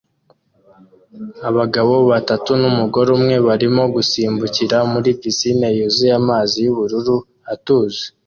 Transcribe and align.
Abagabo 1.49 1.93
batatu 2.11 2.49
numugore 2.61 3.09
umwe 3.17 3.35
barimo 3.47 3.83
gusimbukira 3.95 4.77
muri 4.91 5.09
pisine 5.19 5.67
yuzuye 5.77 6.13
amazi 6.21 6.55
yubururu 6.65 7.15
atuje 7.53 8.03